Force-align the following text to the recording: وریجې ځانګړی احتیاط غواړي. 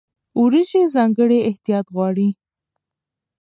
وریجې 0.41 0.81
ځانګړی 0.95 1.39
احتیاط 1.49 1.85
غواړي. 1.95 2.29